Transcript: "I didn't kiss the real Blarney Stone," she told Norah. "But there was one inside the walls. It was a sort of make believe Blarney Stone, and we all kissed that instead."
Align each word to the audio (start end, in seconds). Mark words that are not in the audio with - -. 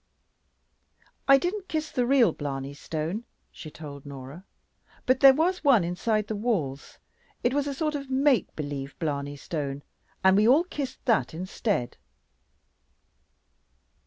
"I 1.27 1.37
didn't 1.37 1.67
kiss 1.67 1.91
the 1.91 2.07
real 2.07 2.31
Blarney 2.31 2.73
Stone," 2.73 3.23
she 3.51 3.69
told 3.69 4.03
Norah. 4.03 4.45
"But 5.05 5.19
there 5.19 5.35
was 5.35 5.63
one 5.63 5.83
inside 5.83 6.25
the 6.25 6.35
walls. 6.35 6.97
It 7.43 7.53
was 7.53 7.67
a 7.67 7.73
sort 7.75 7.93
of 7.93 8.09
make 8.09 8.55
believe 8.55 8.97
Blarney 8.97 9.35
Stone, 9.35 9.83
and 10.23 10.35
we 10.35 10.47
all 10.47 10.63
kissed 10.63 11.05
that 11.05 11.35
instead." 11.35 11.97